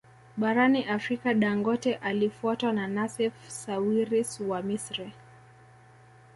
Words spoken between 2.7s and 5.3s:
na Nassef Sawiris wa Misri